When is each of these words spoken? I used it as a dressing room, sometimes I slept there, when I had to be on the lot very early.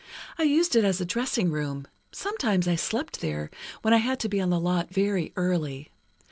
I 0.39 0.49
used 0.49 0.75
it 0.75 0.83
as 0.83 0.99
a 0.99 1.05
dressing 1.05 1.51
room, 1.51 1.85
sometimes 2.11 2.67
I 2.67 2.73
slept 2.73 3.21
there, 3.21 3.51
when 3.83 3.93
I 3.93 3.97
had 3.97 4.19
to 4.21 4.29
be 4.29 4.41
on 4.41 4.49
the 4.49 4.59
lot 4.59 4.89
very 4.91 5.31
early. 5.35 5.91